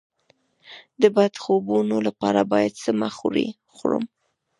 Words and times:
د 1.01 1.03
بد 1.15 1.33
خوبونو 1.43 1.97
لپاره 2.07 2.41
باید 2.51 2.73
څه 2.83 2.91
مه 2.99 3.09
خورم؟ 3.75 4.05